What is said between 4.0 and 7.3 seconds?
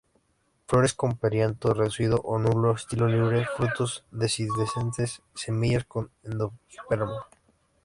indehiscentes, semillas con endosperma.